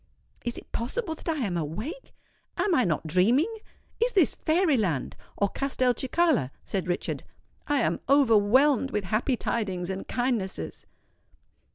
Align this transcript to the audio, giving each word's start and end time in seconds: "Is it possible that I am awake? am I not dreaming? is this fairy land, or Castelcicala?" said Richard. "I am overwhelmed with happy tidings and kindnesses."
"Is 0.43 0.57
it 0.57 0.71
possible 0.71 1.13
that 1.13 1.29
I 1.29 1.35
am 1.45 1.55
awake? 1.55 2.15
am 2.57 2.73
I 2.73 2.85
not 2.85 3.05
dreaming? 3.05 3.53
is 4.03 4.13
this 4.13 4.33
fairy 4.33 4.75
land, 4.75 5.15
or 5.37 5.47
Castelcicala?" 5.47 6.49
said 6.65 6.87
Richard. 6.87 7.21
"I 7.67 7.81
am 7.81 7.99
overwhelmed 8.09 8.89
with 8.89 9.03
happy 9.03 9.37
tidings 9.37 9.91
and 9.91 10.07
kindnesses." 10.07 10.87